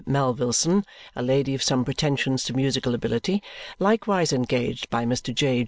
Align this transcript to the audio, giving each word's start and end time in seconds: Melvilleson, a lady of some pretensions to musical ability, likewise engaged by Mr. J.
Melvilleson, 0.07 0.83
a 1.15 1.21
lady 1.21 1.53
of 1.53 1.61
some 1.61 1.85
pretensions 1.85 2.43
to 2.45 2.55
musical 2.55 2.95
ability, 2.95 3.43
likewise 3.77 4.33
engaged 4.33 4.89
by 4.89 5.05
Mr. 5.05 5.31
J. 5.31 5.59